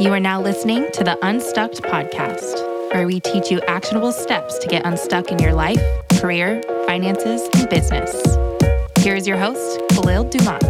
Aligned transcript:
You 0.00 0.12
are 0.12 0.20
now 0.20 0.40
listening 0.40 0.88
to 0.92 1.02
the 1.02 1.18
Unstuck 1.26 1.72
podcast, 1.72 2.94
where 2.94 3.04
we 3.04 3.18
teach 3.18 3.50
you 3.50 3.60
actionable 3.62 4.12
steps 4.12 4.56
to 4.60 4.68
get 4.68 4.86
unstuck 4.86 5.32
in 5.32 5.40
your 5.40 5.52
life, 5.52 5.82
career, 6.20 6.62
finances, 6.86 7.48
and 7.54 7.68
business. 7.68 8.14
Here 9.00 9.16
is 9.16 9.26
your 9.26 9.38
host, 9.38 9.80
Kahlil 9.90 10.30
Dumas. 10.30 10.62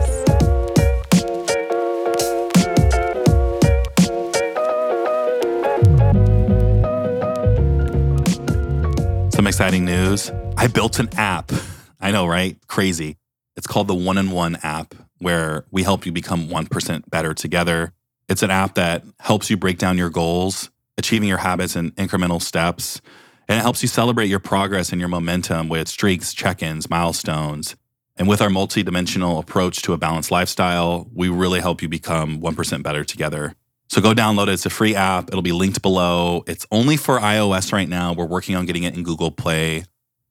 Some 9.34 9.46
exciting 9.46 9.84
news. 9.84 10.32
I 10.56 10.68
built 10.68 10.98
an 10.98 11.10
app. 11.18 11.52
I 12.00 12.12
know, 12.12 12.26
right? 12.26 12.56
Crazy. 12.66 13.18
It's 13.58 13.66
called 13.66 13.88
the 13.88 13.94
One 13.94 14.16
and 14.16 14.32
One 14.32 14.56
app, 14.62 14.94
where 15.18 15.66
we 15.70 15.82
help 15.82 16.06
you 16.06 16.12
become 16.12 16.48
1% 16.48 17.10
better 17.10 17.34
together. 17.34 17.92
It's 18.28 18.42
an 18.42 18.50
app 18.50 18.74
that 18.74 19.04
helps 19.20 19.50
you 19.50 19.56
break 19.56 19.78
down 19.78 19.98
your 19.98 20.10
goals, 20.10 20.70
achieving 20.96 21.28
your 21.28 21.38
habits 21.38 21.76
in 21.76 21.92
incremental 21.92 22.42
steps, 22.42 23.00
and 23.48 23.58
it 23.58 23.62
helps 23.62 23.82
you 23.82 23.88
celebrate 23.88 24.26
your 24.26 24.40
progress 24.40 24.92
and 24.92 25.00
your 25.00 25.08
momentum 25.08 25.68
with 25.68 25.88
streaks, 25.88 26.34
check 26.34 26.62
ins, 26.62 26.90
milestones. 26.90 27.76
And 28.16 28.28
with 28.28 28.42
our 28.42 28.50
multi-dimensional 28.50 29.38
approach 29.38 29.80
to 29.82 29.92
a 29.92 29.96
balanced 29.96 30.30
lifestyle, 30.30 31.08
we 31.14 31.28
really 31.28 31.60
help 31.60 31.80
you 31.80 31.88
become 31.88 32.40
1% 32.40 32.82
better 32.82 33.04
together. 33.04 33.54
So 33.88 34.02
go 34.02 34.12
download 34.12 34.48
it. 34.48 34.54
It's 34.54 34.66
a 34.66 34.70
free 34.70 34.94
app. 34.94 35.28
It'll 35.28 35.40
be 35.40 35.52
linked 35.52 35.80
below. 35.80 36.44
It's 36.46 36.66
only 36.70 36.98
for 36.98 37.18
iOS 37.20 37.72
right 37.72 37.88
now. 37.88 38.12
We're 38.12 38.26
working 38.26 38.54
on 38.54 38.66
getting 38.66 38.82
it 38.82 38.94
in 38.94 39.02
Google 39.02 39.30
Play. 39.30 39.84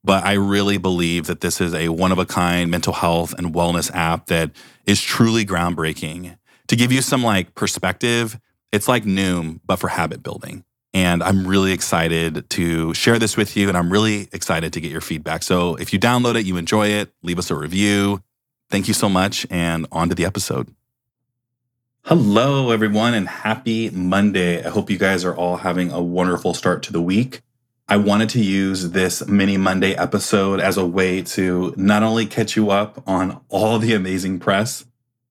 But 0.04 0.26
I 0.26 0.34
really 0.34 0.78
believe 0.78 1.26
that 1.26 1.42
this 1.42 1.60
is 1.60 1.74
a 1.74 1.90
one 1.90 2.12
of 2.12 2.20
a 2.20 2.26
kind 2.26 2.70
mental 2.70 2.94
health 2.94 3.34
and 3.34 3.54
wellness 3.54 3.90
app 3.94 4.28
that 4.28 4.52
is 4.86 5.02
truly 5.02 5.46
groundbreaking. 5.46 6.38
To 6.68 6.76
give 6.76 6.92
you 6.92 7.02
some 7.02 7.24
like 7.24 7.56
perspective, 7.56 8.40
it's 8.72 8.88
like 8.88 9.04
Noom, 9.04 9.62
but 9.66 9.78
for 9.78 9.88
habit 9.88 10.22
building. 10.22 10.64
And 10.94 11.22
I'm 11.22 11.48
really 11.48 11.72
excited 11.72 12.50
to 12.52 12.94
share 12.94 13.20
this 13.20 13.38
with 13.38 13.56
you. 13.56 13.68
And 13.68 13.78
I'm 13.78 13.92
really 13.92 14.30
excited 14.32 14.74
to 14.74 14.82
get 14.82 14.92
your 14.92 15.02
feedback. 15.02 15.44
So 15.44 15.76
if 15.76 15.94
you 15.94 16.00
download 16.00 16.36
it, 16.36 16.46
you 16.46 16.58
enjoy 16.58 16.88
it, 16.88 17.14
leave 17.22 17.40
us 17.40 17.52
a 17.52 17.56
review. 17.56 18.22
Thank 18.70 18.88
you 18.88 18.94
so 18.94 19.08
much. 19.08 19.46
And 19.50 19.88
on 19.92 20.10
to 20.10 20.16
the 20.16 20.26
episode. 20.26 20.74
Hello, 22.04 22.72
everyone, 22.72 23.14
and 23.14 23.28
happy 23.28 23.90
Monday. 23.90 24.66
I 24.66 24.70
hope 24.70 24.90
you 24.90 24.98
guys 24.98 25.26
are 25.26 25.36
all 25.36 25.58
having 25.58 25.92
a 25.92 26.02
wonderful 26.02 26.54
start 26.54 26.84
to 26.84 26.94
the 26.94 27.02
week. 27.02 27.42
I 27.90 27.98
wanted 27.98 28.30
to 28.30 28.44
use 28.44 28.92
this 28.92 29.28
mini 29.28 29.58
Monday 29.58 29.94
episode 29.94 30.60
as 30.60 30.78
a 30.78 30.86
way 30.86 31.22
to 31.22 31.74
not 31.78 32.04
only 32.04 32.26
catch 32.26 32.56
you 32.56 32.72
up 32.72 33.04
on 33.08 33.42
all 33.50 33.78
the 33.80 33.94
amazing 33.94 34.40
press 34.40 34.86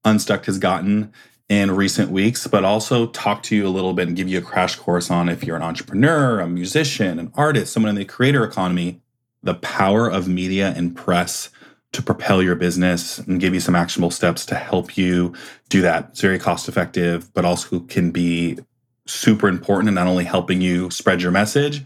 Unstuck 0.06 0.46
has 0.46 0.58
gotten 0.58 1.12
in 1.48 1.72
recent 1.72 2.10
weeks, 2.10 2.46
but 2.46 2.64
also 2.64 3.08
talk 3.08 3.42
to 3.42 3.56
you 3.56 3.66
a 3.66 3.68
little 3.68 3.92
bit 3.92 4.06
and 4.08 4.16
give 4.16 4.28
you 4.28 4.38
a 4.38 4.42
crash 4.42 4.76
course 4.76 5.10
on 5.10 5.28
if 5.28 5.44
you're 5.44 5.56
an 5.56 5.62
entrepreneur, 5.62 6.40
a 6.40 6.48
musician, 6.48 7.18
an 7.18 7.30
artist, 7.34 7.72
someone 7.72 7.90
in 7.90 7.96
the 7.96 8.04
creator 8.04 8.44
economy, 8.44 9.00
the 9.42 9.54
power 9.54 10.08
of 10.08 10.28
media 10.28 10.72
and 10.76 10.96
press 10.96 11.50
to 11.92 12.02
propel 12.02 12.42
your 12.42 12.54
business 12.54 13.18
and 13.18 13.40
give 13.40 13.52
you 13.52 13.60
some 13.60 13.74
actionable 13.74 14.10
steps 14.10 14.46
to 14.46 14.54
help 14.54 14.96
you 14.96 15.34
do 15.68 15.82
that. 15.82 16.08
It's 16.10 16.20
very 16.20 16.38
cost 16.38 16.68
effective, 16.68 17.32
but 17.34 17.44
also 17.44 17.80
can 17.80 18.10
be 18.10 18.58
super 19.06 19.48
important 19.48 19.88
in 19.88 19.94
not 19.94 20.06
only 20.06 20.24
helping 20.24 20.60
you 20.60 20.90
spread 20.90 21.22
your 21.22 21.32
message, 21.32 21.84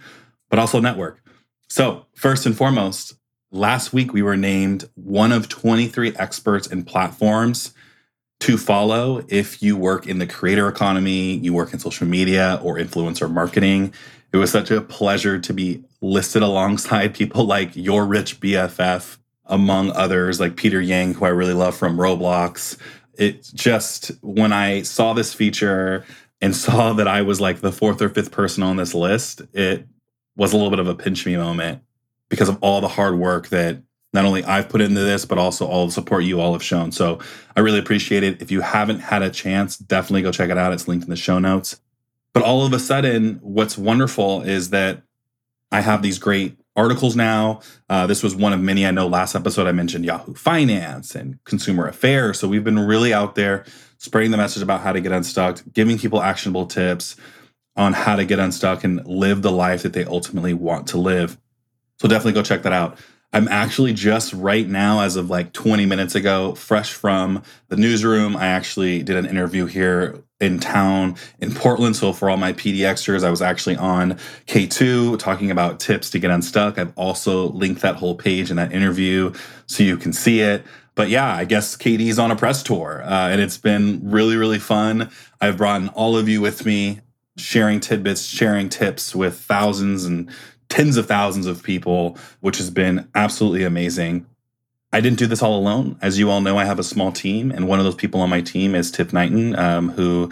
but 0.49 0.59
also 0.59 0.81
network. 0.81 1.23
So, 1.69 2.07
first 2.15 2.47
and 2.47 2.57
foremost, 2.57 3.15
last 3.51 3.93
week 3.93 4.13
we 4.13 4.23
were 4.23 4.37
named 4.37 4.89
one 4.95 5.33
of 5.33 5.49
23 5.49 6.17
experts 6.17 6.67
in 6.67 6.85
platforms 6.85 7.73
to 8.41 8.57
follow 8.57 9.23
if 9.29 9.63
you 9.63 9.77
work 9.77 10.07
in 10.07 10.19
the 10.19 10.27
creator 10.27 10.69
economy, 10.69 11.35
you 11.37 11.53
work 11.53 11.73
in 11.73 11.79
social 11.79 12.07
media 12.07 12.59
or 12.63 12.77
influencer 12.77 13.31
marketing. 13.31 13.93
It 14.33 14.39
was 14.39 14.51
such 14.51 14.71
a 14.71 14.81
pleasure 14.81 15.39
to 15.39 15.53
be 15.53 15.85
listed 16.01 16.43
alongside 16.43 17.15
people 17.15 17.45
like 17.45 17.77
your 17.77 18.07
rich 18.07 18.41
BFF, 18.41 19.19
among 19.47 19.91
others, 19.93 20.41
like 20.41 20.57
Peter 20.57 20.81
Yang, 20.81 21.15
who 21.15 21.25
I 21.25 21.31
really 21.31 21.53
love 21.53 21.77
from 21.77 21.99
Roblox. 21.99 22.77
It 23.15 23.43
just, 23.55 24.13
when 24.23 24.53
I 24.53 24.83
saw 24.83 25.13
this 25.13 25.35
feature 25.35 26.07
and 26.41 26.57
saw 26.57 26.95
that 26.95 27.09
I 27.09 27.23
was 27.23 27.41
like 27.41 27.61
the 27.61 27.73
fourth 27.73 28.01
or 28.01 28.09
fifth 28.09 28.31
person 28.31 28.63
on 28.63 28.77
this 28.77 28.95
list, 28.95 29.43
it 29.53 29.87
was 30.37 30.53
a 30.53 30.57
little 30.57 30.71
bit 30.71 30.79
of 30.79 30.89
a 30.89 30.95
pinch 30.95 31.27
me 31.27 31.37
moment 31.37 31.83
because 32.31 32.49
of 32.49 32.57
all 32.63 32.81
the 32.81 32.89
hard 32.89 33.19
work 33.19 33.49
that 33.49 33.83
not 34.13 34.25
only 34.25 34.45
I've 34.45 34.69
put 34.69 34.81
into 34.81 35.01
this, 35.01 35.25
but 35.25 35.39
also 35.39 35.67
all 35.67 35.87
the 35.87 35.93
support 35.93 36.25
you 36.25 36.41
all 36.41 36.53
have 36.53 36.63
shown. 36.63 36.93
So 36.93 37.21
I 37.57 37.61
really 37.61 37.79
appreciate 37.79 38.23
it. 38.23 38.43
If 38.43 38.51
you 38.51 38.61
haven't 38.61 39.01
had 39.01 39.23
a 39.23 39.31
chance, 39.31 39.77
definitely 39.77 40.23
go 40.23 40.33
check 40.33 40.51
it 40.51 40.59
out. 40.59 40.73
It's 40.73 40.89
linked 40.89 41.05
in 41.05 41.11
the 41.11 41.17
show 41.17 41.39
notes. 41.39 41.81
But 42.33 42.43
all 42.43 42.65
of 42.65 42.73
a 42.73 42.79
sudden, 42.79 43.39
what's 43.43 43.79
wonderful 43.79 44.43
is 44.43 44.71
that 44.71 45.03
I 45.73 45.81
have 45.81 46.03
these 46.03 46.19
great 46.19 46.57
articles 46.77 47.17
now. 47.17 47.61
Uh, 47.89 48.07
this 48.07 48.23
was 48.23 48.35
one 48.35 48.53
of 48.53 48.61
many. 48.61 48.87
I 48.87 48.91
know 48.91 49.07
last 49.07 49.35
episode 49.35 49.67
I 49.67 49.73
mentioned 49.73 50.05
Yahoo 50.05 50.35
Finance 50.35 51.15
and 51.15 51.43
Consumer 51.45 51.87
Affairs. 51.87 52.39
So 52.39 52.49
we've 52.49 52.65
been 52.65 52.79
really 52.79 53.13
out 53.13 53.35
there 53.35 53.65
spreading 53.99 54.31
the 54.31 54.37
message 54.37 54.63
about 54.63 54.81
how 54.81 54.93
to 54.93 55.01
get 55.01 55.13
unstuck, 55.13 55.61
giving 55.73 55.99
people 55.99 56.23
actionable 56.23 56.67
tips 56.67 57.17
on 57.77 57.93
how 57.93 58.17
to 58.17 58.25
get 58.25 58.39
unstuck 58.39 58.83
and 58.85 59.05
live 59.07 59.43
the 59.43 59.53
life 59.53 59.83
that 59.83 59.93
they 59.93 60.05
ultimately 60.05 60.55
want 60.55 60.89
to 60.89 60.99
live. 60.99 61.39
So 61.99 62.09
definitely 62.09 62.33
go 62.33 62.43
check 62.43 62.63
that 62.63 62.73
out. 62.73 62.99
I'm 63.33 63.47
actually 63.49 63.93
just 63.93 64.33
right 64.33 64.67
now, 64.69 65.01
as 65.01 65.17
of 65.17 65.31
like 65.31 65.53
20 65.53 65.87
minutes 65.87 66.15
ago, 66.15 66.55
fresh 66.55 66.93
from 66.93 67.43
the 67.69 67.77
newsroom. 67.77 68.37
I 68.37 68.47
actually 68.47 69.03
did 69.03 69.17
an 69.17 69.27
interview 69.27 69.67
here 69.67 70.23
in 70.41 70.59
town 70.59 71.17
in 71.39 71.55
Portland. 71.55 71.95
So 71.95 72.13
for 72.13 72.29
all 72.29 72.37
my 72.37 72.53
PDXers, 72.53 73.23
I 73.23 73.31
was 73.31 73.43
actually 73.43 73.77
on 73.77 74.15
K2 74.47 75.19
talking 75.19 75.51
about 75.51 75.79
tips 75.79 76.11
to 76.11 76.19
get 76.19 76.31
unstuck. 76.31 76.79
I've 76.79 76.93
also 76.97 77.51
linked 77.51 77.83
that 77.83 77.97
whole 77.97 78.17
page 78.17 78.51
in 78.51 78.57
that 78.57 78.73
interview 78.73 79.33
so 79.67 79.85
you 79.85 79.97
can 79.97 80.13
see 80.13 80.41
it. 80.41 80.65
But 80.97 81.09
yeah, 81.09 81.33
I 81.33 81.45
guess 81.45 81.77
Katie's 81.77 82.19
on 82.19 82.31
a 82.31 82.37
press 82.37 82.63
tour, 82.63 83.03
uh, 83.05 83.29
and 83.29 83.41
it's 83.41 83.57
been 83.57 84.11
really, 84.11 84.37
really 84.37 84.59
fun. 84.59 85.11
I've 85.41 85.57
brought 85.57 85.95
all 85.95 86.17
of 86.17 86.29
you 86.29 86.41
with 86.41 86.67
me, 86.67 87.01
sharing 87.37 87.81
tidbits, 87.81 88.27
sharing 88.27 88.69
tips 88.69 89.15
with 89.15 89.39
thousands 89.39 90.05
and 90.05 90.31
tens 90.71 90.97
of 90.97 91.07
thousands 91.07 91.47
of 91.47 91.63
people, 91.63 92.17
which 92.41 92.57
has 92.57 92.71
been 92.71 93.07
absolutely 93.15 93.65
amazing. 93.65 94.25
I 94.93 95.01
didn't 95.01 95.19
do 95.19 95.27
this 95.27 95.43
all 95.43 95.59
alone. 95.59 95.99
As 96.01 96.19
you 96.19 96.31
all 96.31 96.41
know, 96.41 96.57
I 96.57 96.65
have 96.65 96.79
a 96.79 96.85
small 96.85 97.13
team, 97.13 97.51
and 97.51 97.69
one 97.69 97.79
of 97.79 97.85
those 97.85 97.95
people 97.95 98.23
on 98.23 98.31
my 98.31 98.41
team 98.41 98.75
is 98.75 98.91
Tiff 98.91 99.13
Knighton, 99.13 99.55
um, 99.57 99.91
who 99.91 100.31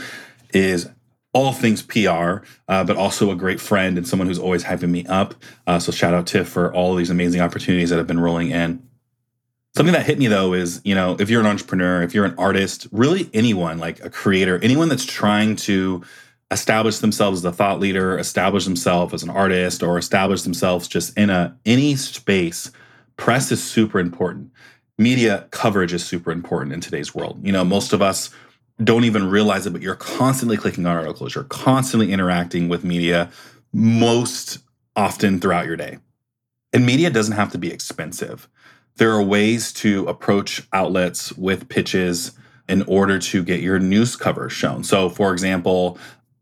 is 0.55 0.89
all 1.35 1.53
things 1.53 1.83
PR, 1.83 2.39
uh, 2.69 2.85
but 2.85 2.97
also 2.97 3.31
a 3.31 3.37
great 3.37 3.61
friend 3.61 3.99
and 3.99 4.09
someone 4.09 4.27
who's 4.27 4.39
always 4.39 4.65
hyping 4.65 4.91
me 4.91 5.05
up. 5.07 5.35
Uh, 5.67 5.79
so 5.79 5.93
shout 5.93 6.15
out 6.15 6.27
Tiff 6.27 6.49
for 6.49 6.73
all 6.73 6.95
these 6.95 7.11
amazing 7.11 7.41
opportunities 7.41 7.91
that 7.91 7.99
have 7.99 8.07
been 8.07 8.21
rolling 8.21 8.51
in. 8.51 8.83
Something 9.77 9.93
that 9.93 10.07
hit 10.07 10.19
me 10.19 10.27
though 10.27 10.55
is, 10.55 10.81
you 10.85 10.95
know, 10.95 11.17
if 11.21 11.29
you're 11.31 11.41
an 11.41 11.47
entrepreneur, 11.47 12.03
if 12.03 12.15
you're 12.15 12.25
an 12.25 12.35
artist, 12.39 12.89
really 12.91 13.29
anyone 13.35 13.79
like 13.79 14.03
a 14.03 14.11
creator, 14.11 14.59
anyone 14.63 14.89
that's 14.89 15.05
trying 15.05 15.55
to 15.57 16.03
establish 16.51 16.99
themselves 16.99 17.41
as 17.41 17.45
a 17.45 17.53
thought 17.53 17.81
leader, 17.81 18.19
establish 18.19 18.65
themselves 18.65 19.13
as 19.13 19.23
an 19.23 19.31
artist, 19.31 19.83
or 19.83 19.99
establish 19.99 20.43
themselves 20.43 20.89
just 20.89 21.17
in 21.17 21.31
a 21.31 21.57
any 21.67 21.97
space, 21.97 22.71
press 23.17 23.53
is 23.53 23.63
super 23.63 23.99
important. 23.99 24.51
Media 24.97 25.47
coverage 25.51 25.93
is 25.93 26.05
super 26.05 26.33
important 26.33 26.73
in 26.73 26.81
today's 26.81 27.15
world. 27.15 27.39
You 27.45 27.53
know, 27.53 27.65
most 27.65 27.93
of 27.93 28.03
us 28.03 28.31
don't 28.83 29.05
even 29.05 29.29
realize 29.29 29.67
it, 29.67 29.73
but 29.73 29.83
you're 29.83 29.95
constantly 29.97 30.57
clicking 30.57 30.87
on 30.87 30.97
articles, 30.97 31.35
you're 31.35 31.45
constantly 31.45 32.13
interacting 32.13 32.69
with 32.69 32.85
media 32.85 33.31
most 33.73 34.59
often 34.97 35.41
throughout 35.41 35.67
your 35.67 35.77
day. 35.77 35.99
And 36.73 36.87
media 36.87 37.11
doesn't 37.11 37.37
have 37.37 37.53
to 37.53 37.59
be 37.59 37.73
expensive. 37.73 38.49
There 38.97 39.13
are 39.13 39.23
ways 39.23 39.73
to 39.75 40.07
approach 40.07 40.67
outlets 40.73 41.33
with 41.33 41.69
pitches 41.69 42.33
in 42.69 42.83
order 42.83 43.19
to 43.19 43.43
get 43.43 43.61
your 43.61 43.79
news 43.79 44.17
cover 44.17 44.51
shown. 44.51 44.85
So, 44.85 45.09
for 45.09 45.33
example, 45.33 45.99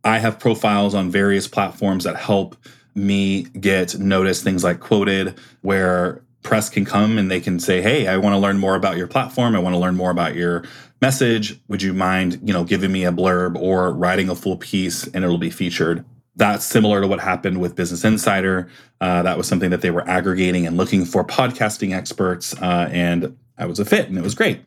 I 0.07 0.19
have 0.19 0.39
profiles 0.39 0.95
on 0.95 1.11
various 1.11 1.49
platforms 1.49 2.05
that 2.05 2.15
help 2.15 2.57
me 2.95 3.43
get 3.43 3.99
noticed, 3.99 4.45
things 4.45 4.63
like 4.63 4.79
Qwoted, 4.79 5.37
where 5.63 6.23
press 6.45 6.71
can 6.71 6.85
come 6.85 7.19
and 7.19 7.29
they 7.29 7.41
can 7.41 7.59
say, 7.59 7.83
Hey, 7.83 8.07
I 8.07 8.17
want 8.17 8.35
to 8.35 8.39
learn 8.39 8.57
more 8.57 8.77
about 8.77 8.97
your 8.97 9.09
platform. 9.09 9.57
I 9.57 9.59
want 9.59 9.75
to 9.75 9.81
learn 9.81 9.97
more 9.97 10.13
about 10.13 10.37
your 10.37 10.63
message. 11.03 11.61
Would 11.67 11.83
you 11.83 11.93
mind, 11.93 12.39
you 12.45 12.55
know, 12.55 12.63
giving 12.63 12.93
me 12.93 13.05
a 13.05 13.11
blurb 13.11 13.61
or 13.61 13.93
writing 13.93 14.29
a 14.29 14.37
full 14.37 14.57
piece 14.57 15.09
and 15.09 15.25
it'll 15.25 15.39
be 15.39 15.51
featured? 15.51 16.05
That's 16.37 16.65
similar 16.65 17.01
to 17.01 17.09
what 17.09 17.19
happened 17.19 17.61
with 17.61 17.75
Business 17.75 18.05
Insider. 18.05 18.69
Uh, 19.01 19.23
that 19.23 19.37
was 19.37 19.49
something 19.49 19.71
that 19.71 19.81
they 19.81 19.91
were 19.91 20.09
aggregating 20.09 20.67
and 20.69 20.77
looking 20.77 21.05
for 21.05 21.25
podcasting 21.25 21.93
experts. 21.93 22.55
Uh, 22.63 22.89
and 22.93 23.37
I 23.59 23.67
was 23.67 23.81
a 23.81 23.85
fit 23.85 24.09
and 24.09 24.17
it 24.17 24.23
was 24.23 24.37
great. 24.37 24.61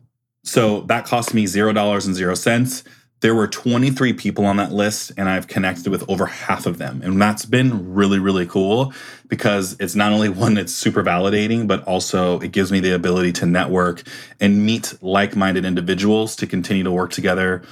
So 0.44 0.82
that 0.82 1.06
cost 1.06 1.32
me 1.32 1.44
$0 1.44 2.06
and 2.06 2.14
zero 2.14 2.34
cents. 2.34 2.84
There 3.20 3.34
were 3.34 3.46
23 3.46 4.14
people 4.14 4.46
on 4.46 4.56
that 4.56 4.72
list, 4.72 5.12
and 5.16 5.28
I've 5.28 5.46
connected 5.46 5.90
with 5.90 6.08
over 6.08 6.26
half 6.26 6.64
of 6.64 6.78
them. 6.78 7.02
And 7.02 7.20
that's 7.20 7.44
been 7.44 7.92
really, 7.92 8.18
really 8.18 8.46
cool 8.46 8.94
because 9.28 9.76
it's 9.78 9.94
not 9.94 10.12
only 10.12 10.28
one 10.30 10.54
that's 10.54 10.74
super 10.74 11.02
validating, 11.02 11.66
but 11.66 11.84
also 11.84 12.40
it 12.40 12.52
gives 12.52 12.72
me 12.72 12.80
the 12.80 12.94
ability 12.94 13.32
to 13.34 13.46
network 13.46 14.02
and 14.40 14.64
meet 14.64 14.94
like 15.02 15.36
minded 15.36 15.64
individuals 15.64 16.34
to 16.36 16.46
continue 16.46 16.82
to 16.84 16.90
work 16.90 17.10
together 17.10 17.62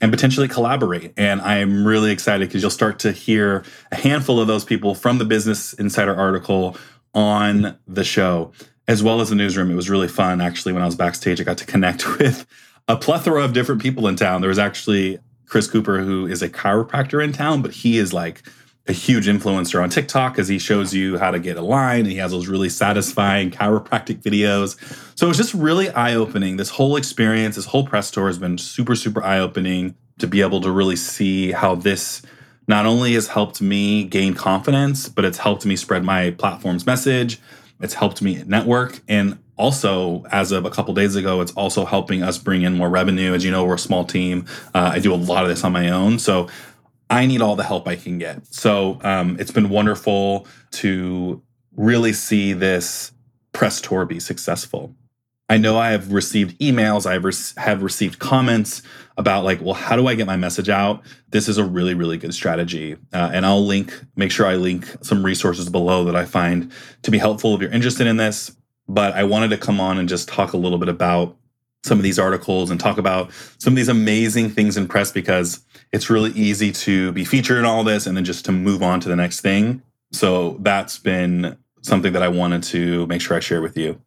and 0.00 0.12
potentially 0.12 0.48
collaborate. 0.48 1.12
And 1.16 1.40
I'm 1.40 1.86
really 1.86 2.12
excited 2.12 2.48
because 2.48 2.62
you'll 2.62 2.70
start 2.70 2.98
to 3.00 3.12
hear 3.12 3.64
a 3.90 3.96
handful 3.96 4.40
of 4.40 4.46
those 4.46 4.64
people 4.64 4.94
from 4.94 5.18
the 5.18 5.24
Business 5.24 5.72
Insider 5.74 6.14
article 6.14 6.76
on 7.14 7.76
the 7.86 8.04
show, 8.04 8.52
as 8.86 9.02
well 9.02 9.20
as 9.20 9.30
the 9.30 9.34
newsroom. 9.34 9.70
It 9.70 9.74
was 9.74 9.90
really 9.90 10.08
fun. 10.08 10.40
Actually, 10.40 10.72
when 10.72 10.82
I 10.82 10.86
was 10.86 10.94
backstage, 10.94 11.40
I 11.40 11.44
got 11.44 11.58
to 11.58 11.66
connect 11.66 12.18
with 12.18 12.46
a 12.88 12.96
plethora 12.96 13.44
of 13.44 13.52
different 13.52 13.82
people 13.82 14.08
in 14.08 14.16
town. 14.16 14.40
There 14.40 14.48
was 14.48 14.58
actually 14.58 15.18
Chris 15.46 15.68
Cooper, 15.68 16.00
who 16.00 16.26
is 16.26 16.42
a 16.42 16.48
chiropractor 16.48 17.22
in 17.22 17.32
town, 17.32 17.62
but 17.62 17.72
he 17.72 17.98
is 17.98 18.12
like 18.12 18.42
a 18.86 18.92
huge 18.92 19.26
influencer 19.26 19.82
on 19.82 19.90
TikTok 19.90 20.38
as 20.38 20.48
he 20.48 20.58
shows 20.58 20.94
you 20.94 21.18
how 21.18 21.30
to 21.30 21.38
get 21.38 21.58
a 21.58 21.62
line 21.62 22.00
and 22.00 22.10
he 22.10 22.16
has 22.16 22.30
those 22.30 22.48
really 22.48 22.70
satisfying 22.70 23.50
chiropractic 23.50 24.22
videos. 24.22 24.76
So 25.14 25.28
it's 25.28 25.36
just 25.36 25.52
really 25.52 25.90
eye 25.90 26.14
opening. 26.14 26.56
This 26.56 26.70
whole 26.70 26.96
experience, 26.96 27.56
this 27.56 27.66
whole 27.66 27.86
press 27.86 28.10
tour 28.10 28.28
has 28.28 28.38
been 28.38 28.56
super, 28.56 28.94
super 28.94 29.22
eye 29.22 29.38
opening 29.38 29.94
to 30.18 30.26
be 30.26 30.40
able 30.40 30.62
to 30.62 30.70
really 30.70 30.96
see 30.96 31.52
how 31.52 31.74
this 31.74 32.22
not 32.66 32.86
only 32.86 33.12
has 33.14 33.28
helped 33.28 33.60
me 33.60 34.04
gain 34.04 34.34
confidence, 34.34 35.08
but 35.08 35.24
it's 35.24 35.38
helped 35.38 35.66
me 35.66 35.76
spread 35.76 36.02
my 36.02 36.30
platform's 36.30 36.86
message. 36.86 37.40
It's 37.80 37.94
helped 37.94 38.22
me 38.22 38.42
network. 38.46 39.00
And 39.06 39.38
also, 39.58 40.24
as 40.30 40.52
of 40.52 40.64
a 40.64 40.70
couple 40.70 40.94
days 40.94 41.16
ago, 41.16 41.40
it's 41.40 41.52
also 41.52 41.84
helping 41.84 42.22
us 42.22 42.38
bring 42.38 42.62
in 42.62 42.74
more 42.74 42.88
revenue. 42.88 43.34
As 43.34 43.44
you 43.44 43.50
know, 43.50 43.64
we're 43.64 43.74
a 43.74 43.78
small 43.78 44.04
team. 44.04 44.46
Uh, 44.74 44.92
I 44.94 44.98
do 45.00 45.12
a 45.12 45.16
lot 45.16 45.42
of 45.42 45.50
this 45.50 45.64
on 45.64 45.72
my 45.72 45.90
own. 45.90 46.18
So 46.18 46.48
I 47.10 47.26
need 47.26 47.42
all 47.42 47.56
the 47.56 47.64
help 47.64 47.88
I 47.88 47.96
can 47.96 48.18
get. 48.18 48.46
So 48.54 48.98
um, 49.02 49.36
it's 49.40 49.50
been 49.50 49.68
wonderful 49.68 50.46
to 50.72 51.42
really 51.76 52.12
see 52.12 52.52
this 52.52 53.12
press 53.52 53.80
tour 53.80 54.04
be 54.04 54.20
successful. 54.20 54.94
I 55.50 55.56
know 55.56 55.78
I 55.78 55.92
have 55.92 56.12
received 56.12 56.58
emails, 56.60 57.06
I 57.06 57.14
have, 57.14 57.24
re- 57.24 57.62
have 57.62 57.82
received 57.82 58.18
comments 58.18 58.82
about 59.16 59.44
like, 59.44 59.62
well, 59.62 59.74
how 59.74 59.96
do 59.96 60.06
I 60.06 60.14
get 60.14 60.26
my 60.26 60.36
message 60.36 60.68
out? 60.68 61.02
This 61.30 61.48
is 61.48 61.56
a 61.56 61.64
really, 61.64 61.94
really 61.94 62.18
good 62.18 62.34
strategy. 62.34 62.96
Uh, 63.14 63.30
and 63.32 63.46
I'll 63.46 63.64
link, 63.64 63.98
make 64.14 64.30
sure 64.30 64.46
I 64.46 64.56
link 64.56 64.86
some 65.00 65.24
resources 65.24 65.70
below 65.70 66.04
that 66.04 66.14
I 66.14 66.26
find 66.26 66.70
to 67.02 67.10
be 67.10 67.16
helpful 67.16 67.54
if 67.54 67.62
you're 67.62 67.72
interested 67.72 68.06
in 68.06 68.18
this. 68.18 68.54
But 68.88 69.14
I 69.14 69.24
wanted 69.24 69.48
to 69.50 69.58
come 69.58 69.80
on 69.80 69.98
and 69.98 70.08
just 70.08 70.28
talk 70.28 70.52
a 70.52 70.56
little 70.56 70.78
bit 70.78 70.88
about 70.88 71.36
some 71.84 71.98
of 71.98 72.02
these 72.02 72.18
articles 72.18 72.70
and 72.70 72.80
talk 72.80 72.98
about 72.98 73.30
some 73.58 73.72
of 73.72 73.76
these 73.76 73.88
amazing 73.88 74.50
things 74.50 74.76
in 74.76 74.88
press 74.88 75.12
because 75.12 75.60
it's 75.92 76.10
really 76.10 76.30
easy 76.32 76.72
to 76.72 77.12
be 77.12 77.24
featured 77.24 77.58
in 77.58 77.64
all 77.64 77.84
this 77.84 78.06
and 78.06 78.16
then 78.16 78.24
just 78.24 78.44
to 78.44 78.52
move 78.52 78.82
on 78.82 79.00
to 79.00 79.08
the 79.08 79.16
next 79.16 79.40
thing. 79.40 79.82
So 80.12 80.56
that's 80.60 80.98
been 80.98 81.56
something 81.82 82.12
that 82.12 82.22
I 82.22 82.28
wanted 82.28 82.62
to 82.64 83.06
make 83.06 83.20
sure 83.20 83.36
I 83.36 83.40
share 83.40 83.62
with 83.62 83.76
you. 83.76 84.00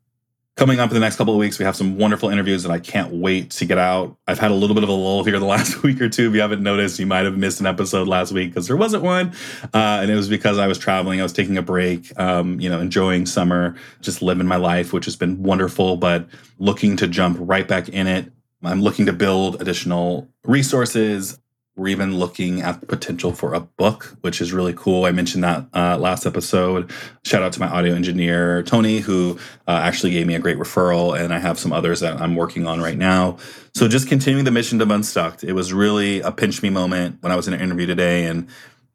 Coming 0.58 0.82
up 0.82 0.90
in 0.90 0.94
the 0.94 1.00
next 1.00 1.16
couple 1.16 1.34
of 1.34 1.40
weeks, 1.40 1.58
we 1.60 1.66
have 1.66 1.78
some 1.78 1.98
wonderful 1.98 2.30
interviews 2.30 2.64
that 2.64 2.72
I 2.72 2.80
can't 2.80 3.14
wait 3.14 3.52
to 3.52 3.66
get 3.66 3.78
out. 3.78 4.18
I've 4.28 4.38
had 4.38 4.52
a 4.52 4.54
little 4.54 4.74
bit 4.74 4.84
of 4.84 4.90
a 4.90 4.94
lull 4.94 5.24
here 5.24 5.40
the 5.40 5.46
last 5.58 5.82
week 5.82 6.02
or 6.02 6.10
two. 6.10 6.28
If 6.28 6.36
you 6.36 6.42
haven't 6.42 6.62
noticed, 6.62 7.00
you 7.00 7.06
might 7.06 7.24
have 7.24 7.38
missed 7.38 7.62
an 7.62 7.68
episode 7.68 8.08
last 8.08 8.34
week 8.34 8.50
because 8.50 8.68
there 8.68 8.76
wasn't 8.76 9.04
one. 9.04 9.32
Uh, 9.74 10.00
and 10.02 10.12
it 10.12 10.16
was 10.16 10.28
because 10.28 10.58
I 10.58 10.68
was 10.68 10.78
traveling. 10.78 11.22
I 11.22 11.24
was 11.24 11.32
taking 11.32 11.58
a 11.58 11.62
break, 11.62 12.12
um, 12.20 12.60
you 12.60 12.70
know, 12.70 12.82
enjoying 12.82 13.26
summer, 13.26 13.78
just 14.02 14.22
living 14.22 14.46
my 14.46 14.58
life, 14.58 14.92
which 14.92 15.06
has 15.06 15.16
been 15.16 15.42
wonderful, 15.42 15.96
but 15.96 16.28
looking 16.60 16.98
to 16.98 17.08
jump 17.08 17.38
right 17.40 17.68
back 17.68 17.88
in 17.88 18.08
it. 18.08 18.32
I'm 18.64 18.82
looking 18.82 19.08
to 19.08 19.14
build 19.14 19.62
additional 19.62 20.28
resources, 20.44 21.40
we're 21.82 21.88
even 21.88 22.20
looking 22.20 22.62
at 22.62 22.80
the 22.80 22.86
potential 22.86 23.32
for 23.34 23.56
a 23.56 23.60
book, 23.60 24.16
which 24.22 24.40
is 24.40 24.54
really 24.54 24.74
cool. 24.74 25.06
I 25.06 25.12
mentioned 25.12 25.44
that 25.44 25.66
uh, 25.74 25.98
last 25.98 26.28
episode. 26.28 26.92
Shout 27.26 27.42
out 27.42 27.54
to 27.54 27.60
my 27.60 27.68
audio 27.68 27.96
engineer, 27.96 28.62
Tony, 28.62 29.00
who 29.00 29.40
uh, 29.68 29.72
actually 29.72 30.12
gave 30.12 30.28
me 30.28 30.36
a 30.36 30.40
great 30.40 30.60
referral. 30.60 31.20
And 31.20 31.34
I 31.34 31.40
have 31.40 31.58
some 31.58 31.74
others 31.74 32.02
that 32.02 32.22
I'm 32.22 32.36
working 32.36 32.68
on 32.68 32.82
right 32.82 32.98
now. 32.98 33.38
So 33.74 33.88
just 33.88 34.08
continuing 34.08 34.46
the 34.46 34.52
mission 34.52 34.78
to 34.78 34.86
Unstuck. 34.86 35.44
It 35.44 35.54
was 35.54 35.74
really 35.74 36.22
a 36.22 36.32
pinch 36.32 36.62
me 36.62 36.70
moment 36.70 37.18
when 37.22 37.32
I 37.32 37.36
was 37.36 37.48
in 37.48 37.56
an 37.56 37.62
interview 37.62 37.88
today. 37.88 38.26
And 38.26 38.48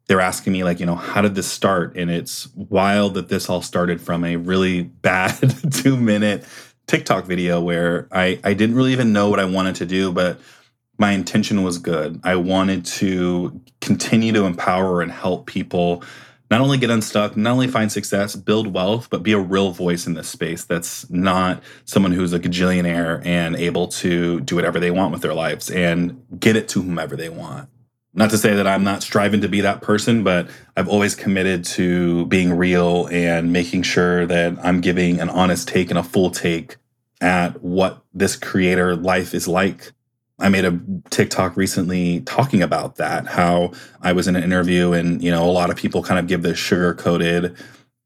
they're 0.07 0.21
asking 0.21 0.53
me, 0.53 0.63
like, 0.63 0.79
you 0.79 0.85
know, 0.85 0.95
how 0.95 1.21
did 1.21 1.35
this 1.35 1.47
start? 1.47 1.97
And 1.97 2.09
it's 2.09 2.47
wild 2.55 3.15
that 3.15 3.27
this 3.27 3.49
all 3.49 3.61
started 3.61 3.99
from 3.99 4.23
a 4.23 4.37
really 4.37 4.83
bad 4.83 5.53
two 5.73 5.97
minute 5.97 6.45
TikTok 6.85 7.25
video 7.25 7.59
where 7.59 8.07
I, 8.13 8.39
I 8.45 8.53
didn't 8.53 8.77
really 8.77 8.93
even 8.93 9.11
know 9.11 9.29
what 9.29 9.41
I 9.41 9.45
wanted 9.45 9.75
to 9.75 9.85
do, 9.85 10.13
but 10.13 10.39
my 10.97 11.11
intention 11.11 11.63
was 11.63 11.77
good. 11.77 12.19
I 12.23 12.35
wanted 12.35 12.85
to 12.85 13.61
continue 13.81 14.33
to 14.33 14.45
empower 14.45 15.01
and 15.01 15.11
help 15.11 15.45
people 15.45 16.03
not 16.49 16.61
only 16.61 16.77
get 16.77 16.89
unstuck, 16.89 17.35
not 17.35 17.51
only 17.51 17.67
find 17.67 17.91
success, 17.91 18.35
build 18.35 18.73
wealth, 18.73 19.09
but 19.09 19.21
be 19.21 19.33
a 19.33 19.39
real 19.39 19.71
voice 19.71 20.07
in 20.07 20.13
this 20.13 20.29
space 20.29 20.63
that's 20.63 21.09
not 21.09 21.61
someone 21.83 22.13
who's 22.13 22.31
a 22.33 22.39
gajillionaire 22.39 23.23
and 23.25 23.55
able 23.57 23.87
to 23.89 24.39
do 24.41 24.55
whatever 24.55 24.79
they 24.79 24.91
want 24.91 25.11
with 25.11 25.21
their 25.21 25.33
lives 25.33 25.69
and 25.69 26.21
get 26.39 26.55
it 26.55 26.69
to 26.69 26.81
whomever 26.81 27.15
they 27.15 27.29
want. 27.29 27.69
Not 28.13 28.29
to 28.31 28.37
say 28.37 28.55
that 28.55 28.65
I'm 28.65 28.83
not 28.83 29.03
striving 29.03 29.41
to 29.41 29.49
be 29.49 29.61
that 29.61 29.81
person, 29.81 30.23
but 30.23 30.49
I've 30.75 30.87
always 30.87 31.13
committed 31.15 31.65
to 31.65 32.25
being 32.27 32.53
real 32.53 33.07
and 33.11 33.51
making 33.51 33.83
sure 33.83 34.25
that 34.25 34.57
I'm 34.63 34.81
giving 34.81 35.19
an 35.19 35.29
honest 35.29 35.67
take 35.67 35.89
and 35.89 35.99
a 35.99 36.03
full 36.03 36.31
take 36.31 36.77
at 37.19 37.61
what 37.61 38.01
this 38.13 38.35
creator 38.35 38.95
life 38.95 39.33
is 39.33 39.47
like 39.47 39.91
I 40.39 40.49
made 40.49 40.65
a 40.65 40.79
TikTok 41.09 41.57
recently 41.57 42.21
talking 42.21 42.61
about 42.61 42.97
that, 42.97 43.25
how 43.25 43.71
I 44.01 44.13
was 44.13 44.27
in 44.27 44.35
an 44.35 44.43
interview 44.43 44.93
and, 44.93 45.21
you 45.23 45.31
know, 45.31 45.43
a 45.43 45.51
lot 45.51 45.69
of 45.69 45.75
people 45.75 46.03
kind 46.03 46.19
of 46.19 46.27
give 46.27 46.43
this 46.43 46.59
sugar 46.59 46.93
coated 46.93 47.57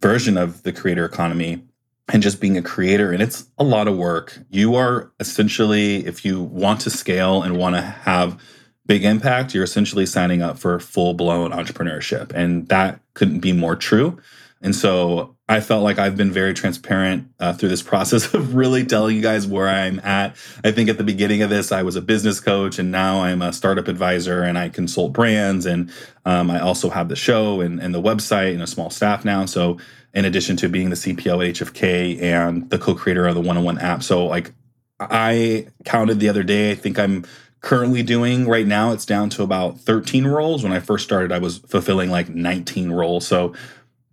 version 0.02 0.38
of 0.38 0.64
the 0.64 0.72
creator 0.72 1.04
economy 1.04 1.64
and 2.12 2.24
just 2.24 2.40
being 2.40 2.58
a 2.58 2.62
creator. 2.62 3.12
And 3.12 3.22
it's 3.22 3.48
a 3.58 3.64
lot 3.64 3.88
of 3.88 3.98
work. 3.98 4.40
You 4.50 4.76
are 4.76 5.12
essentially, 5.20 6.06
if 6.06 6.24
you 6.24 6.42
want 6.42 6.82
to 6.82 6.90
scale 6.90 7.44
and 7.44 7.58
want 7.58 7.76
to 7.76 7.82
have 7.82 8.42
big 8.86 9.04
impact, 9.04 9.54
you're 9.54 9.64
essentially 9.64 10.06
signing 10.06 10.42
up 10.42 10.58
for 10.58 10.80
full 10.80 11.14
blown 11.14 11.52
entrepreneurship. 11.52 12.32
And 12.34 12.68
that 12.70 13.02
couldn't 13.14 13.40
be 13.40 13.52
more 13.52 13.76
true. 13.76 14.18
And 14.62 14.76
so 14.76 15.36
I 15.52 15.60
felt 15.60 15.84
like 15.84 16.00
I've 16.00 16.16
been 16.16 16.32
very 16.32 16.54
transparent 16.54 17.28
uh, 17.38 17.52
through 17.52 17.68
this 17.68 17.82
process 17.92 18.34
of 18.34 18.56
really 18.56 18.86
telling 18.86 19.18
you 19.18 19.22
guys 19.22 19.46
where 19.46 19.68
I'm 19.68 20.00
at. 20.00 20.38
I 20.64 20.72
think 20.72 20.90
at 20.90 20.98
the 20.98 21.04
beginning 21.04 21.42
of 21.42 21.50
this, 21.50 21.74
I 21.74 21.84
was 21.84 21.98
a 21.98 22.02
business 22.02 22.40
coach, 22.40 22.80
and 22.80 22.90
now 22.90 23.24
I'm 23.24 23.42
a 23.42 23.52
startup 23.52 23.90
advisor 23.90 24.44
and 24.44 24.58
I 24.58 24.70
consult 24.70 25.12
brands. 25.12 25.66
And 25.66 25.92
um, 26.24 26.50
I 26.50 26.62
also 26.62 26.90
have 26.90 27.10
the 27.10 27.18
show 27.18 27.60
and, 27.60 27.82
and 27.82 27.94
the 27.94 28.02
website 28.02 28.54
and 28.54 28.64
a 28.64 28.68
small 28.68 28.90
staff 28.90 29.26
now. 29.26 29.46
So, 29.46 29.78
in 30.14 30.24
addition 30.24 30.56
to 30.58 30.70
being 30.70 30.90
the 30.90 30.96
CPO 30.96 31.50
at 31.50 31.56
HFK 31.56 32.22
and 32.22 32.70
the 32.70 32.78
co 32.78 32.96
creator 32.96 33.28
of 33.28 33.36
the 33.36 33.42
one 33.42 33.58
on 33.58 33.66
one 33.66 33.78
app. 33.78 34.04
So, 34.04 34.26
like, 34.28 34.54
I 35.02 35.68
counted 35.84 36.22
the 36.22 36.30
other 36.30 36.44
day, 36.44 36.72
I 36.72 36.76
think 36.76 36.98
I'm 36.98 37.26
currently 37.60 38.04
doing 38.04 38.48
right 38.48 38.66
now, 38.66 38.92
it's 38.92 39.06
down 39.06 39.30
to 39.32 39.44
about 39.44 39.80
13 39.80 40.28
roles. 40.28 40.64
When 40.64 40.72
I 40.72 40.80
first 40.80 41.04
started, 41.04 41.34
I 41.34 41.40
was 41.40 41.58
fulfilling 41.60 42.10
like 42.10 42.30
19 42.30 42.92
roles. 42.92 43.28
So, 43.28 43.54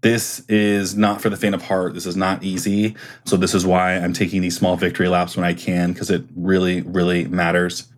this 0.00 0.40
is 0.48 0.96
not 0.96 1.20
for 1.20 1.28
the 1.28 1.36
faint 1.36 1.54
of 1.54 1.62
heart. 1.62 1.94
This 1.94 2.06
is 2.06 2.16
not 2.16 2.42
easy. 2.42 2.94
So, 3.24 3.36
this 3.36 3.54
is 3.54 3.66
why 3.66 3.94
I'm 3.94 4.12
taking 4.12 4.42
these 4.42 4.56
small 4.56 4.76
victory 4.76 5.08
laps 5.08 5.36
when 5.36 5.44
I 5.44 5.54
can, 5.54 5.92
because 5.92 6.10
it 6.10 6.24
really, 6.36 6.82
really 6.82 7.24
matters. 7.26 7.88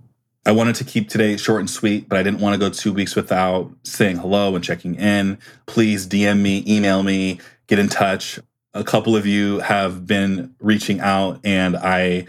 I 0.47 0.52
wanted 0.52 0.76
to 0.76 0.85
keep 0.85 1.11
today 1.11 1.37
short 1.37 1.61
and 1.61 1.69
sweet, 1.69 2.09
but 2.09 2.19
I 2.19 2.23
didn't 2.23 2.40
want 2.40 2.54
to 2.54 2.59
go 2.59 2.71
two 2.71 2.95
weeks 2.95 3.14
without 3.14 3.71
saying 3.85 4.16
hello 4.16 4.54
and 4.54 4.64
checking 4.64 4.95
in. 4.95 5.38
Please 5.66 6.07
DM 6.07 6.40
me, 6.40 6.64
email 6.66 7.02
me, 7.02 7.40
get 7.66 7.78
in 7.78 7.88
touch. 7.88 8.38
A 8.73 8.83
couple 8.83 9.16
of 9.16 9.26
you 9.26 9.59
have 9.59 10.07
been 10.07 10.54
reaching 10.59 11.00
out, 11.00 11.40
and 11.45 11.76
I 11.76 12.26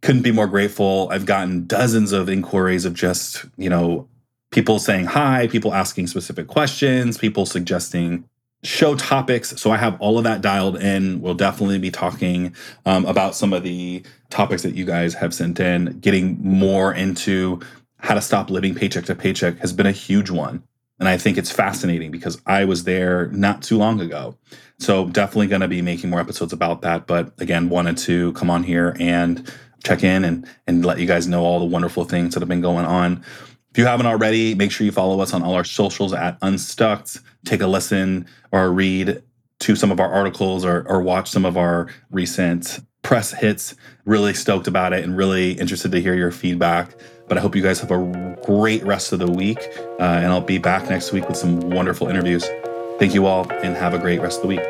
couldn't 0.00 0.22
be 0.22 0.32
more 0.32 0.46
grateful. 0.46 1.08
I've 1.12 1.26
gotten 1.26 1.66
dozens 1.66 2.12
of 2.12 2.30
inquiries 2.30 2.86
of 2.86 2.94
just, 2.94 3.44
you 3.58 3.68
know, 3.68 4.08
people 4.50 4.78
saying 4.78 5.06
hi, 5.06 5.46
people 5.46 5.74
asking 5.74 6.06
specific 6.06 6.48
questions, 6.48 7.18
people 7.18 7.44
suggesting 7.44 8.24
show 8.62 8.94
topics. 8.94 9.60
So 9.60 9.70
I 9.70 9.76
have 9.76 9.98
all 10.00 10.18
of 10.18 10.24
that 10.24 10.42
dialed 10.42 10.76
in. 10.76 11.20
We'll 11.20 11.34
definitely 11.34 11.78
be 11.78 11.90
talking 11.90 12.54
um, 12.84 13.06
about 13.06 13.34
some 13.34 13.52
of 13.52 13.62
the 13.62 14.02
topics 14.28 14.62
that 14.62 14.74
you 14.74 14.84
guys 14.84 15.14
have 15.14 15.32
sent 15.32 15.58
in. 15.60 15.98
Getting 16.00 16.38
more 16.42 16.92
into 16.92 17.60
how 17.98 18.14
to 18.14 18.20
stop 18.20 18.50
living 18.50 18.74
paycheck 18.74 19.04
to 19.06 19.14
paycheck 19.14 19.58
has 19.58 19.72
been 19.72 19.86
a 19.86 19.92
huge 19.92 20.30
one. 20.30 20.62
And 20.98 21.08
I 21.08 21.16
think 21.16 21.38
it's 21.38 21.50
fascinating 21.50 22.10
because 22.10 22.40
I 22.44 22.66
was 22.66 22.84
there 22.84 23.28
not 23.28 23.62
too 23.62 23.78
long 23.78 24.00
ago. 24.00 24.36
So 24.78 25.08
definitely 25.08 25.46
going 25.46 25.62
to 25.62 25.68
be 25.68 25.80
making 25.80 26.10
more 26.10 26.20
episodes 26.20 26.52
about 26.52 26.82
that. 26.82 27.06
But 27.06 27.32
again, 27.38 27.70
wanted 27.70 27.96
to 27.98 28.34
come 28.34 28.50
on 28.50 28.62
here 28.62 28.94
and 29.00 29.50
check 29.82 30.04
in 30.04 30.24
and, 30.24 30.46
and 30.66 30.84
let 30.84 30.98
you 30.98 31.06
guys 31.06 31.26
know 31.26 31.42
all 31.42 31.58
the 31.58 31.64
wonderful 31.64 32.04
things 32.04 32.34
that 32.34 32.40
have 32.40 32.48
been 32.50 32.60
going 32.60 32.84
on. 32.84 33.24
If 33.70 33.78
you 33.78 33.86
haven't 33.86 34.06
already, 34.06 34.54
make 34.54 34.72
sure 34.72 34.84
you 34.84 34.90
follow 34.90 35.20
us 35.20 35.32
on 35.32 35.42
all 35.42 35.54
our 35.54 35.64
socials 35.64 36.12
at 36.12 36.40
UNSTUCKKD. 36.40 37.22
Take 37.44 37.60
a 37.60 37.66
listen 37.66 38.26
or 38.50 38.72
read 38.72 39.22
to 39.60 39.76
some 39.76 39.92
of 39.92 40.00
our 40.00 40.10
articles 40.10 40.64
or, 40.64 40.84
or 40.88 41.00
watch 41.02 41.30
some 41.30 41.44
of 41.44 41.56
our 41.56 41.88
recent 42.10 42.80
press 43.02 43.32
hits. 43.32 43.76
Really 44.04 44.34
stoked 44.34 44.66
about 44.66 44.92
it 44.92 45.04
and 45.04 45.16
really 45.16 45.52
interested 45.52 45.92
to 45.92 46.00
hear 46.00 46.14
your 46.14 46.32
feedback. 46.32 46.96
But 47.28 47.38
I 47.38 47.40
hope 47.40 47.54
you 47.54 47.62
guys 47.62 47.78
have 47.78 47.92
a 47.92 48.36
great 48.44 48.82
rest 48.84 49.12
of 49.12 49.20
the 49.20 49.30
week. 49.30 49.58
Uh, 50.00 50.02
and 50.02 50.26
I'll 50.26 50.40
be 50.40 50.58
back 50.58 50.90
next 50.90 51.12
week 51.12 51.28
with 51.28 51.36
some 51.36 51.60
wonderful 51.70 52.08
interviews. 52.08 52.44
Thank 52.98 53.14
you 53.14 53.26
all 53.26 53.50
and 53.52 53.76
have 53.76 53.94
a 53.94 53.98
great 53.98 54.20
rest 54.20 54.42
of 54.42 54.42
the 54.42 54.48
week. 54.48 54.66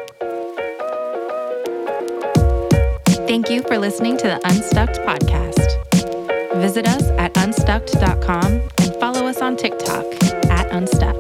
Thank 3.27 3.49
you 3.49 3.63
for 3.63 3.79
listening 3.79 4.19
to 4.19 4.25
the 4.25 4.41
UNSTUCKKD 4.45 5.07
podcast. 5.07 6.61
Visit 6.61 6.87
us 6.87 7.05
at 7.11 7.33
unstucked.com 7.35 8.80
follow 9.01 9.27
us 9.27 9.41
on 9.41 9.57
TikTok 9.57 10.05
at 10.51 10.71
Unstuck. 10.71 11.20